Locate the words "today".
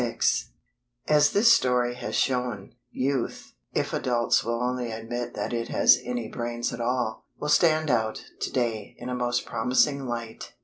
8.39-8.95